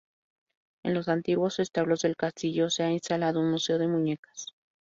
En 0.81 0.95
los 0.95 1.09
antiguos 1.09 1.59
establos 1.59 2.01
del 2.01 2.15
castillo 2.15 2.71
se 2.71 2.81
ha 2.81 2.91
instalado 2.91 3.39
un 3.39 3.51
"Museo 3.51 3.77
de 3.77 3.87
muñecas". 3.87 4.47